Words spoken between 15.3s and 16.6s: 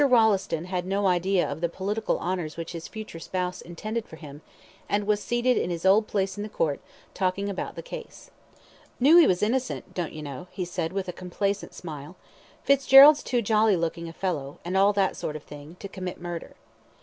of thing, to commit murder."